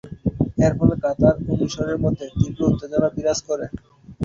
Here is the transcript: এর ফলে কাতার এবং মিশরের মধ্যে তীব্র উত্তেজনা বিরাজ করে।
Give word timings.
এর 0.65 0.73
ফলে 0.79 0.95
কাতার 1.03 1.35
এবং 1.41 1.55
মিশরের 1.59 1.97
মধ্যে 2.03 2.25
তীব্র 2.33 2.59
উত্তেজনা 2.69 3.07
বিরাজ 3.15 3.39
করে। 3.47 3.65